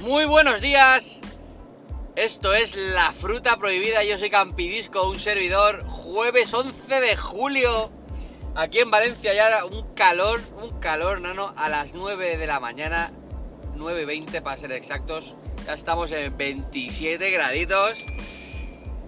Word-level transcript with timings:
Muy 0.00 0.24
buenos 0.24 0.62
días. 0.62 1.20
Esto 2.16 2.54
es 2.54 2.74
La 2.74 3.12
Fruta 3.12 3.58
Prohibida. 3.58 4.02
Yo 4.02 4.18
soy 4.18 4.30
Campidisco, 4.30 5.06
un 5.06 5.18
servidor. 5.18 5.84
Jueves 5.88 6.54
11 6.54 7.00
de 7.02 7.16
julio. 7.16 7.90
Aquí 8.54 8.78
en 8.78 8.90
Valencia 8.90 9.34
ya 9.34 9.62
un 9.66 9.94
calor, 9.94 10.40
un 10.62 10.80
calor, 10.80 11.20
nano, 11.20 11.52
a 11.54 11.68
las 11.68 11.92
9 11.92 12.38
de 12.38 12.46
la 12.46 12.60
mañana. 12.60 13.12
9.20 13.76 14.40
para 14.42 14.56
ser 14.56 14.72
exactos. 14.72 15.34
Ya 15.66 15.74
estamos 15.74 16.10
en 16.12 16.34
27 16.34 17.30
graditos. 17.30 17.98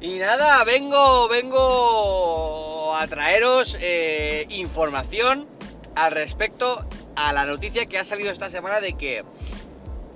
Y 0.00 0.18
nada, 0.18 0.64
vengo, 0.64 1.28
vengo 1.28 2.96
a 2.96 3.06
traeros 3.06 3.78
eh, 3.80 4.44
información 4.48 5.46
al 5.94 6.10
respecto 6.10 6.84
a 7.14 7.32
la 7.32 7.46
noticia 7.46 7.86
que 7.86 7.96
ha 7.98 8.04
salido 8.04 8.32
esta 8.32 8.50
semana 8.50 8.80
de 8.80 8.94
que 8.94 9.22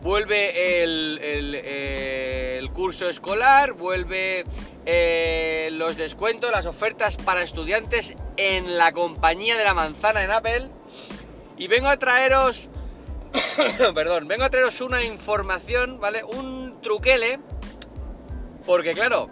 vuelve 0.04 0.82
el, 0.82 1.18
el, 1.22 1.54
eh, 1.54 2.58
el 2.60 2.70
curso 2.70 3.08
escolar, 3.08 3.72
vuelve 3.72 4.44
eh, 4.84 5.70
los 5.72 5.96
descuentos, 5.96 6.50
las 6.52 6.66
ofertas 6.66 7.16
para 7.16 7.42
estudiantes 7.42 8.14
en 8.36 8.76
la 8.76 8.92
compañía 8.92 9.56
de 9.56 9.64
la 9.64 9.72
manzana 9.72 10.22
en 10.22 10.30
Apple. 10.30 10.70
Y 11.56 11.68
vengo 11.68 11.88
a 11.88 11.96
traeros, 11.96 12.68
perdón, 13.94 14.28
vengo 14.28 14.44
a 14.44 14.50
traeros 14.50 14.82
una 14.82 15.02
información, 15.02 15.98
¿vale? 15.98 16.22
Un 16.22 16.82
truquele, 16.82 17.40
porque 18.66 18.92
claro, 18.92 19.30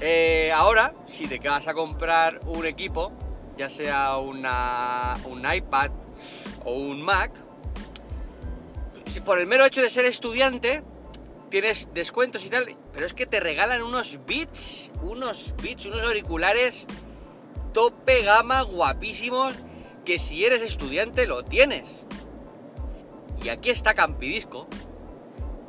eh, 0.00 0.52
ahora, 0.54 0.92
si 1.08 1.26
te 1.26 1.40
vas 1.40 1.66
a 1.66 1.74
comprar 1.74 2.38
un 2.46 2.64
equipo, 2.64 3.12
ya 3.56 3.68
sea 3.68 4.18
una, 4.18 5.16
un 5.24 5.42
iPad 5.52 5.90
o 6.64 6.74
un 6.74 7.02
Mac, 7.02 7.32
por 9.24 9.38
el 9.38 9.46
mero 9.46 9.64
hecho 9.64 9.82
de 9.82 9.90
ser 9.90 10.04
estudiante 10.04 10.82
tienes 11.50 11.88
descuentos 11.94 12.44
y 12.44 12.50
tal, 12.50 12.76
pero 12.92 13.06
es 13.06 13.14
que 13.14 13.26
te 13.26 13.38
regalan 13.38 13.82
unos 13.82 14.18
bits, 14.26 14.90
unos 15.02 15.54
bits, 15.62 15.86
unos 15.86 16.02
auriculares 16.02 16.86
tope 17.72 18.22
gama 18.22 18.62
guapísimos 18.62 19.54
que 20.04 20.18
si 20.18 20.44
eres 20.44 20.62
estudiante 20.62 21.26
lo 21.26 21.44
tienes. 21.44 22.06
Y 23.42 23.50
aquí 23.50 23.70
está 23.70 23.94
Campidisco 23.94 24.66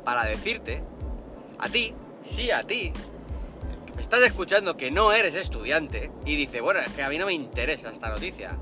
para 0.04 0.24
decirte, 0.24 0.82
a 1.58 1.68
ti, 1.68 1.94
sí 2.22 2.50
a 2.50 2.62
ti, 2.62 2.92
estás 3.98 4.22
escuchando 4.22 4.76
que 4.76 4.90
no 4.90 5.12
eres 5.12 5.34
estudiante 5.34 6.10
y 6.24 6.36
dice, 6.36 6.60
bueno, 6.60 6.80
es 6.80 6.92
que 6.92 7.02
a 7.02 7.08
mí 7.08 7.18
no 7.18 7.26
me 7.26 7.32
interesa 7.32 7.90
esta 7.90 8.08
noticia. 8.08 8.56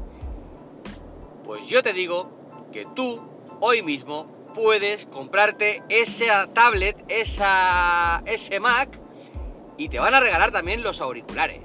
Pues 1.44 1.66
yo 1.68 1.82
te 1.82 1.92
digo 1.92 2.30
que 2.72 2.86
tú, 2.94 3.20
hoy 3.60 3.82
mismo, 3.82 4.26
puedes 4.54 5.06
comprarte 5.06 5.82
esa 5.88 6.46
tablet, 6.52 7.04
esa, 7.08 8.22
ese 8.26 8.60
Mac 8.60 8.98
y 9.76 9.88
te 9.88 9.98
van 9.98 10.14
a 10.14 10.20
regalar 10.20 10.52
también 10.52 10.82
los 10.82 11.00
auriculares. 11.00 11.60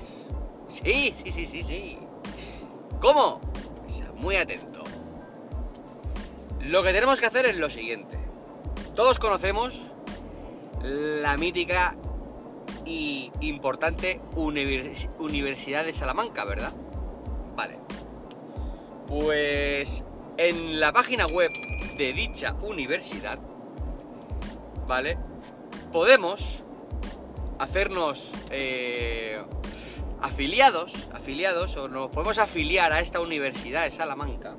Sí, 0.69 1.13
sí, 1.15 1.31
sí, 1.31 1.45
sí, 1.45 1.63
sí. 1.63 1.99
¿Cómo? 3.01 3.39
Pues 3.85 4.03
muy 4.15 4.35
atento. 4.35 4.83
Lo 6.61 6.83
que 6.83 6.91
tenemos 6.91 7.19
que 7.19 7.25
hacer 7.25 7.45
es 7.45 7.57
lo 7.57 7.69
siguiente. 7.69 8.19
Todos 8.95 9.19
conocemos 9.19 9.81
la 10.83 11.37
mítica 11.37 11.95
y 12.85 13.31
importante 13.41 14.19
univers 14.35 15.09
Universidad 15.19 15.85
de 15.85 15.93
Salamanca, 15.93 16.43
¿verdad? 16.45 16.73
Vale. 17.55 17.77
Pues 19.07 20.03
en 20.39 20.79
la 20.79 20.93
página 20.93 21.25
web 21.27 21.51
de 21.97 22.13
dicha 22.13 22.53
universidad, 22.61 23.39
¿vale? 24.87 25.17
Podemos 25.91 26.63
hacernos 27.59 28.31
eh, 28.49 29.43
afiliados, 30.21 30.93
afiliados, 31.13 31.75
o 31.75 31.89
nos 31.89 32.09
podemos 32.11 32.37
afiliar 32.37 32.93
a 32.93 33.01
esta 33.01 33.19
universidad 33.19 33.83
de 33.83 33.91
Salamanca 33.91 34.55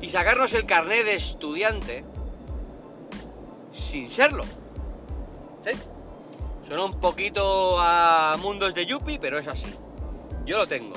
y 0.00 0.08
sacarnos 0.08 0.52
el 0.54 0.66
carnet 0.66 1.04
de 1.04 1.14
estudiante 1.14 2.04
sin 3.70 4.10
serlo. 4.10 4.42
¿Sí? 5.64 5.78
Suena 6.66 6.84
un 6.84 6.98
poquito 6.98 7.76
a 7.78 8.36
mundos 8.40 8.74
de 8.74 8.86
Yuppie, 8.86 9.20
pero 9.20 9.38
es 9.38 9.46
así. 9.46 9.72
Yo 10.44 10.56
lo 10.56 10.66
tengo. 10.66 10.96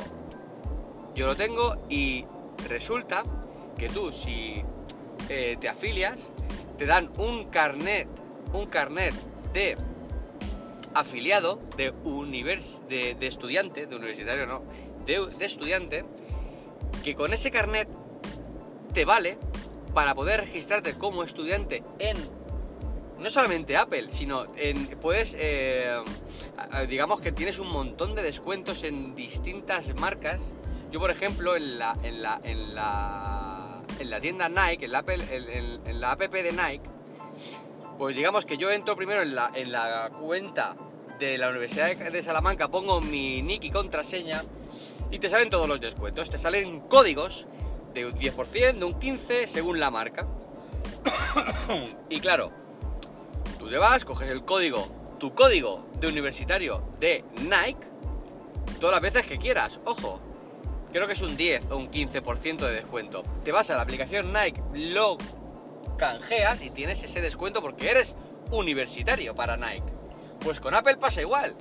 Yo 1.13 1.27
lo 1.27 1.35
tengo 1.35 1.75
y 1.89 2.25
resulta 2.67 3.23
que 3.77 3.89
tú, 3.89 4.11
si 4.11 4.63
eh, 5.29 5.57
te 5.59 5.69
afilias, 5.69 6.19
te 6.77 6.85
dan 6.85 7.11
un 7.17 7.45
carnet, 7.45 8.07
un 8.53 8.67
carnet 8.67 9.13
de 9.53 9.77
afiliado, 10.93 11.59
de, 11.75 11.91
univers, 12.03 12.81
de, 12.89 13.15
estudiante, 13.21 13.85
de 13.85 13.95
universitario 13.95 14.47
no, 14.47 14.63
de, 15.05 15.27
de 15.37 15.45
estudiante, 15.45 16.05
que 17.03 17.15
con 17.15 17.33
ese 17.33 17.51
carnet 17.51 17.87
te 18.93 19.05
vale 19.05 19.37
para 19.93 20.15
poder 20.15 20.41
registrarte 20.41 20.93
como 20.93 21.23
estudiante 21.23 21.83
en 21.99 22.17
no 23.19 23.29
solamente 23.29 23.75
Apple, 23.77 24.07
sino 24.09 24.45
en, 24.55 24.87
puedes, 24.99 25.35
eh, 25.39 25.97
digamos 26.87 27.21
que 27.21 27.31
tienes 27.31 27.59
un 27.59 27.69
montón 27.69 28.15
de 28.15 28.21
descuentos 28.21 28.83
en 28.83 29.15
distintas 29.15 29.93
marcas. 29.99 30.41
Yo, 30.91 30.99
por 30.99 31.11
ejemplo, 31.11 31.55
en 31.55 31.79
la, 31.79 31.97
en 32.03 32.21
la, 32.21 32.39
en 32.43 32.75
la, 32.75 33.56
en 33.99 34.09
la 34.09 34.19
tienda 34.19 34.49
Nike, 34.49 34.85
en 34.85 34.91
la, 34.91 34.99
Apple, 34.99 35.23
en, 35.31 35.87
en 35.87 36.01
la 36.01 36.11
app 36.11 36.21
de 36.21 36.51
Nike, 36.51 36.89
pues 37.97 38.15
digamos 38.15 38.45
que 38.45 38.57
yo 38.57 38.71
entro 38.71 38.95
primero 38.95 39.21
en 39.21 39.33
la, 39.35 39.51
en 39.53 39.71
la 39.71 40.11
cuenta 40.19 40.75
de 41.19 41.37
la 41.37 41.49
Universidad 41.49 41.95
de 41.95 42.21
Salamanca, 42.21 42.67
pongo 42.67 43.01
mi 43.01 43.41
nick 43.41 43.63
y 43.63 43.71
contraseña 43.71 44.43
y 45.09 45.19
te 45.19 45.29
salen 45.29 45.49
todos 45.49 45.67
los 45.67 45.79
descuentos. 45.79 46.29
Te 46.29 46.37
salen 46.37 46.81
códigos 46.81 47.47
de 47.93 48.05
un 48.05 48.13
10%, 48.13 48.77
de 48.77 48.85
un 48.85 48.93
15%, 48.93 49.47
según 49.47 49.79
la 49.79 49.89
marca. 49.89 50.27
y 52.09 52.19
claro, 52.19 52.51
tú 53.57 53.69
te 53.69 53.77
vas, 53.77 54.05
coges 54.05 54.29
el 54.29 54.43
código, 54.43 54.87
tu 55.17 55.33
código 55.33 55.87
de 55.99 56.07
universitario 56.07 56.83
de 56.99 57.23
Nike, 57.41 57.87
todas 58.79 58.93
las 58.93 59.01
veces 59.01 59.25
que 59.25 59.37
quieras, 59.37 59.79
ojo, 59.85 60.21
creo 60.97 61.07
que 61.07 61.13
es 61.13 61.21
un 61.21 61.37
10 61.37 61.69
o 61.69 61.77
un 61.77 61.91
15% 61.91 62.57
de 62.57 62.73
descuento. 62.73 63.21
Te 63.43 63.51
vas 63.51 63.69
a 63.69 63.75
la 63.75 63.83
aplicación 63.83 64.33
Nike, 64.33 64.59
lo 64.73 65.17
canjeas 65.95 66.61
y 66.63 66.71
tienes 66.71 67.03
ese 67.03 67.21
descuento 67.21 67.61
porque 67.61 67.91
eres 67.91 68.15
universitario 68.49 69.35
para 69.35 69.57
Nike. 69.57 69.93
Pues 70.39 70.59
con 70.59 70.73
Apple 70.73 70.97
pasa 70.97 71.21
igual. 71.21 71.55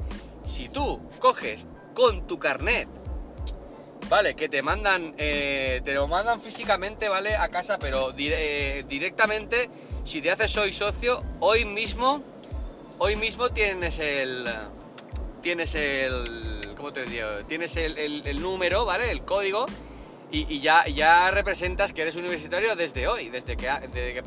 Si 0.47 0.71
tú 0.71 1.03
coges 1.19 1.67
con 1.93 2.27
tu 2.27 2.39
carnet, 2.39 2.89
vale, 4.09 4.35
que 4.37 4.49
te 4.49 4.63
mandan, 4.63 5.15
eh, 5.19 5.83
te 5.85 5.93
lo 5.93 6.09
mandan 6.09 6.41
físicamente, 6.41 7.11
vale, 7.11 7.37
a 7.37 7.49
casa, 7.51 7.79
pero 7.79 8.15
eh, 8.17 8.87
directamente, 8.89 9.69
si 10.07 10.23
te 10.23 10.31
haces 10.31 10.57
hoy 10.57 10.73
socio, 10.73 11.23
hoy 11.41 11.67
mismo, 11.67 12.23
hoy 12.99 13.17
mismo 13.17 13.51
tienes 13.51 13.99
el, 13.99 14.47
tienes 15.43 15.75
el, 15.75 16.56
¿cómo 16.77 16.93
te 16.93 17.05
digo? 17.05 17.27
Tienes 17.49 17.77
el, 17.77 18.41
número, 18.41 18.85
vale, 18.85 19.11
el 19.11 19.23
código. 19.23 19.67
Y, 20.31 20.61
ya, 20.61 20.87
ya 20.87 21.31
representas 21.31 21.93
que 21.93 22.03
eres 22.03 22.17
universitario 22.17 22.75
desde 22.75 23.07
hoy, 23.07 23.31
desde 23.31 23.57
que, 23.57 23.69
desde 23.93 24.13
que, 24.13 24.23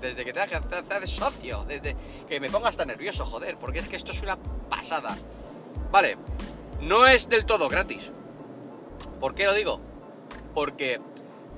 desde 0.00 0.24
que 0.24 0.32
te, 0.32 0.40
haces 0.40 1.10
socio, 1.10 1.64
desde 1.66 1.96
que 2.28 2.40
me 2.40 2.50
pongas 2.50 2.76
tan 2.76 2.88
nervioso, 2.88 3.24
joder, 3.24 3.56
porque 3.56 3.78
es 3.78 3.88
que 3.88 3.96
esto 3.96 4.12
es 4.12 4.22
una 4.22 4.36
pasada. 4.68 5.16
Vale, 5.90 6.18
no 6.82 7.06
es 7.06 7.28
del 7.28 7.46
todo 7.46 7.68
gratis. 7.68 8.10
¿Por 9.18 9.34
qué 9.34 9.46
lo 9.46 9.54
digo? 9.54 9.80
Porque 10.54 11.00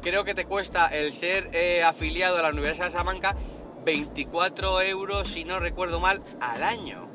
creo 0.01 0.25
que 0.25 0.35
te 0.35 0.47
cuesta 0.47 0.87
el 0.87 1.13
ser 1.13 1.51
eh, 1.53 1.83
afiliado 1.83 2.39
a 2.39 2.43
la 2.43 2.51
Universidad 2.51 2.87
de 2.87 2.93
Salamanca 2.93 3.37
24 3.85 4.81
euros, 4.83 5.29
si 5.29 5.45
no 5.45 5.59
recuerdo 5.59 5.99
mal, 5.99 6.23
al 6.41 6.63
año. 6.63 7.09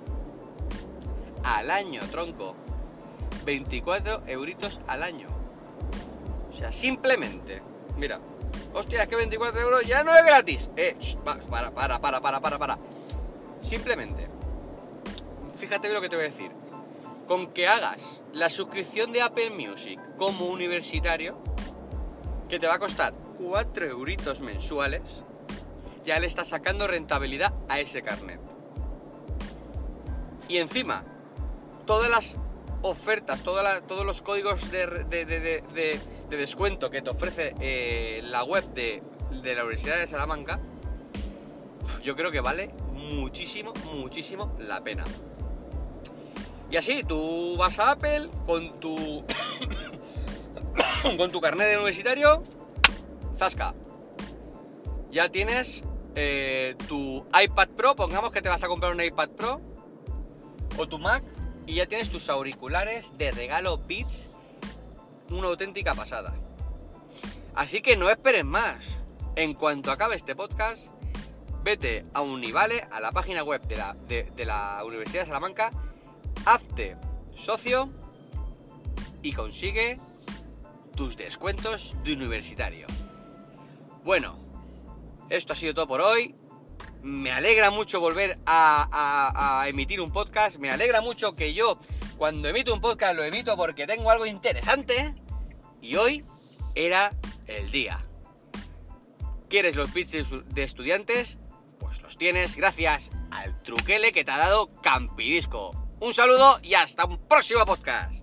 Al 1.44 1.72
año, 1.72 2.02
tronco. 2.12 2.56
24 3.46 4.24
euritos 4.28 4.82
al 4.88 5.04
año. 5.04 5.28
O 6.52 6.58
sea, 6.58 6.72
simplemente, 6.72 7.62
mira, 7.98 8.20
hostia, 8.74 9.08
que 9.08 9.16
24 9.16 9.62
euros 9.62 9.84
ya 9.84 10.04
no 10.04 10.16
es 10.16 10.24
gratis. 10.24 10.70
Eh, 10.76 10.96
para, 11.24 11.72
para, 11.72 12.00
para, 12.00 12.22
para, 12.22 12.40
para, 12.40 12.60
para. 12.60 12.80
Simplemente, 13.62 14.28
fíjate 15.56 15.92
lo 15.94 16.02
que 16.02 16.10
te 16.10 16.16
voy 16.16 16.26
a 16.26 16.30
decir. 16.30 16.52
Con 17.28 17.54
que 17.54 17.68
hagas 17.68 18.22
la 18.34 18.50
suscripción 18.50 19.12
de 19.12 19.22
Apple 19.22 19.52
Music 19.52 20.00
como 20.18 20.48
universitario, 20.48 21.38
que 22.50 22.60
te 22.60 22.68
va 22.68 22.76
a 22.76 22.80
costar 22.80 23.14
4 23.38 23.86
euritos 23.86 24.42
mensuales, 24.42 25.02
ya 26.04 26.20
le 26.20 26.28
estás 26.28 26.50
sacando 26.50 26.88
rentabilidad 26.88 27.54
a 27.70 27.80
ese 27.80 28.02
carnet. 28.02 28.40
Y 30.50 30.58
encima, 30.58 31.06
todas 31.86 32.10
las 32.10 32.38
ofertas, 32.82 33.44
toda 33.44 33.64
la, 33.64 33.82
todos 33.82 34.06
los 34.06 34.22
códigos 34.22 34.72
de, 34.72 34.88
de, 35.06 35.26
de, 35.26 35.64
de, 35.74 36.38
descuento 36.38 36.90
que 36.90 37.02
te 37.02 37.10
ofrece 37.10 37.54
eh, 37.60 38.22
la 38.24 38.44
web 38.44 38.64
de, 38.74 39.04
la 39.32 39.64
Universidad 39.64 40.00
de 40.00 40.08
Salamanca, 40.08 40.60
yo 42.04 42.16
creo 42.16 42.32
que 42.32 42.40
vale 42.40 42.74
muchísimo, 42.94 43.74
muchísimo 43.94 44.56
la 44.60 44.84
pena. 44.84 45.04
Y 46.70 46.78
así, 46.78 47.04
tú 47.04 47.58
vas 47.58 47.78
a 47.80 47.92
Apple 47.92 48.30
con 48.46 48.80
tu. 48.80 49.26
con 51.18 51.32
tu 51.32 51.42
carnet 51.42 51.68
de 51.68 51.76
universitario, 51.76 52.44
zasca. 53.38 53.76
Ya 55.12 55.28
tienes 55.30 55.84
eh, 56.16 56.76
tu 56.88 57.26
iPad 57.44 57.70
Pro, 57.70 57.96
pongamos 57.96 58.32
que 58.32 58.42
te 58.42 58.50
vas 58.50 58.64
a 58.64 58.68
comprar 58.68 58.94
un 58.94 59.02
iPad 59.02 59.30
Pro, 59.32 59.62
o 60.78 60.88
tu 60.88 60.98
Mac, 60.98 61.24
y 61.66 61.76
ya 61.76 61.86
tienes 61.86 62.10
tus 62.10 62.30
auriculares 62.30 63.18
de 63.18 63.32
regalo 63.32 63.78
Beats, 63.78 64.30
una 65.30 65.48
auténtica 65.48 65.94
pasada. 65.94 66.34
Así 67.54 67.82
que 67.82 67.98
no 67.98 68.10
esperes 68.10 68.46
más. 68.46 68.84
En 69.36 69.54
cuanto 69.54 69.92
acabe 69.92 70.16
este 70.16 70.36
podcast, 70.36 70.88
vete 71.64 72.06
a 72.14 72.22
Univale, 72.22 72.88
a 72.92 73.00
la 73.00 73.12
página 73.12 73.44
web 73.44 73.62
de 73.62 73.78
la, 73.78 73.94
de, 74.08 74.46
la 74.46 74.84
Universidad 74.86 75.22
de 75.22 75.28
Salamanca, 75.28 75.72
hazte 76.46 76.98
socio 77.38 77.90
y 79.22 79.34
consigue 79.34 80.00
tus 80.96 81.16
descuentos 81.16 81.96
de 82.04 82.14
universitario. 82.14 82.88
Bueno, 84.04 84.38
esto 85.30 85.54
ha 85.54 85.56
sido 85.56 85.74
todo 85.74 85.88
por 85.88 86.02
hoy. 86.02 86.36
Me 87.04 87.32
alegra 87.32 87.72
mucho 87.72 88.00
volver 88.00 88.38
a, 88.46 89.66
emitir 89.68 90.02
un 90.02 90.12
podcast. 90.12 90.58
Me 90.58 90.70
alegra 90.70 91.02
mucho 91.02 91.36
que 91.36 91.54
yo, 91.54 91.80
cuando 92.18 92.48
emito 92.48 92.74
un 92.74 92.82
podcast, 92.82 93.16
lo 93.16 93.24
emito 93.24 93.56
porque 93.58 93.88
tengo 93.88 94.12
algo 94.12 94.26
interesante. 94.26 95.14
Y 95.82 95.96
hoy 95.96 96.26
era 96.76 97.14
el 97.48 97.72
día. 97.72 98.06
¿Quieres 99.50 99.76
los 99.76 99.92
bits 99.94 100.30
de 100.48 100.64
estudiantes? 100.64 101.40
Pues 101.80 102.02
los 102.02 102.18
tienes 102.18 102.56
gracias 102.56 103.12
al 103.32 103.60
truquele 103.62 104.12
que 104.12 104.24
te 104.24 104.32
ha 104.32 104.38
dado 104.38 104.70
Campidisco. 104.82 105.72
Un 106.00 106.14
saludo 106.14 106.60
y 106.62 106.76
hasta 106.76 107.06
un 107.06 107.18
próximo 107.28 107.66
podcast. 107.66 108.21